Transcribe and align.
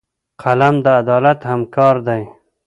قلم 0.41 0.75
د 0.85 0.85
عدالت 1.01 1.39
همکار 1.51 1.95
دی 2.07 2.23